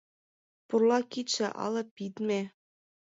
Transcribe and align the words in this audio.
Пурла 0.67 0.99
кидше 1.11 1.47
але 1.65 1.81
пидме. 1.95 2.41